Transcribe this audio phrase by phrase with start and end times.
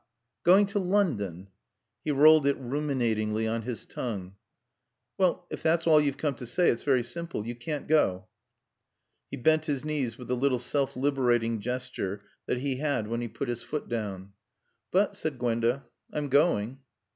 [0.43, 1.49] Going to London"
[2.05, 4.35] He rolled it ruminatingly on his tongue.
[5.19, 7.45] "Well, if that's all you've come to say, it's very simple.
[7.45, 8.25] You can't go."
[9.29, 13.27] He bent his knees with the little self liberating gesture that he had when he
[13.27, 14.33] put his foot down.
[14.89, 16.79] "But," said Gwenda, "I'm going."